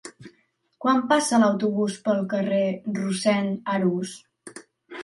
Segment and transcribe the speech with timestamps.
[0.85, 2.65] Quan passa l'autobús pel carrer
[2.97, 4.17] Rossend Arús?